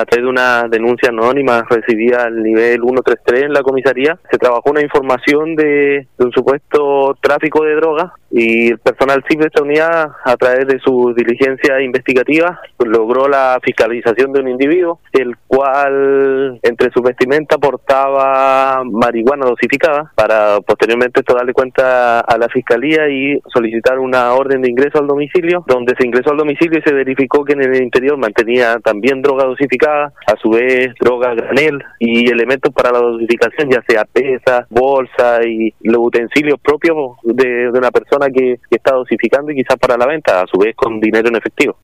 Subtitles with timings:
[0.00, 4.70] a través de una denuncia anónima recibida al nivel 133 en la comisaría, se trabajó
[4.70, 10.10] una información de, un supuesto tráfico de drogas y el personal civil de esta unidad,
[10.24, 16.90] a través de su diligencia investigativa, logró la fiscalización de un individuo, el cual entre
[16.90, 23.98] su vestimenta portaba marihuana dosificada, para posteriormente esto darle cuenta a la fiscalía y solicitar
[23.98, 27.54] una orden de ingreso al domicilio, donde se ingresó al domicilio y se verificó que
[27.54, 32.92] en el interior mantenía también droga dosificada, a su vez droga granel y elementos para
[32.92, 38.76] la dosificación, ya sea pesa, bolsa y los utensilios propios de, una persona que, que
[38.76, 41.74] está dosificando y quizás para la venta, a su vez con dinero en efectivo.